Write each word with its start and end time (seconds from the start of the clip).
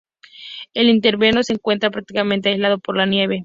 En 0.73 0.87
el 0.89 1.05
invierno 1.05 1.43
se 1.43 1.53
encuentra 1.53 1.91
prácticamente 1.91 2.49
aislado 2.49 2.79
por 2.79 2.97
la 2.97 3.05
nieve. 3.05 3.39